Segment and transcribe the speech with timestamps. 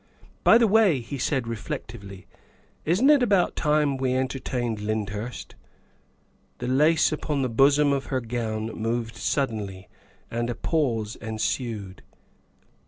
[0.43, 2.25] "By the way," he said reflectively,"
[2.91, 5.53] isn't it about time we entertained Lyndhurst?"
[6.57, 9.89] The lace upon the bosom of her gown moved suddenly
[10.31, 12.01] and a pause ensued.